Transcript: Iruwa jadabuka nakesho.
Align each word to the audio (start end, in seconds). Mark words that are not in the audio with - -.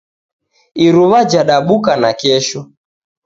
Iruwa 0.85 1.19
jadabuka 1.31 1.91
nakesho. 2.01 2.59